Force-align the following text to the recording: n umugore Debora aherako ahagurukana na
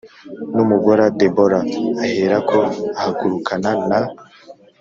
n 0.55 0.57
umugore 0.65 1.03
Debora 1.19 1.59
aherako 2.03 2.59
ahagurukana 2.99 3.71
na 3.89 3.99